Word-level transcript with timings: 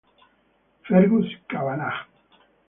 Fergus 0.87 1.29
Kavanagh 1.47 2.01